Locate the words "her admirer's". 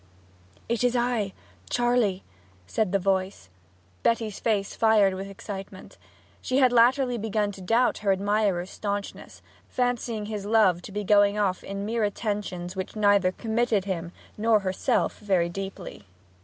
7.99-8.71